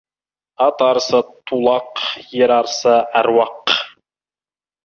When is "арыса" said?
0.89-1.19, 2.59-2.95